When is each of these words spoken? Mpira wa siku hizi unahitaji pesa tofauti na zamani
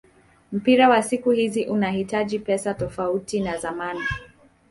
Mpira 0.51 0.89
wa 0.89 1.03
siku 1.03 1.31
hizi 1.31 1.65
unahitaji 1.65 2.39
pesa 2.39 2.73
tofauti 2.73 3.39
na 3.39 3.57
zamani 3.57 4.01